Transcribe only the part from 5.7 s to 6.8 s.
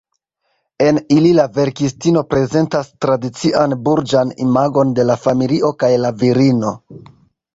kaj la virino.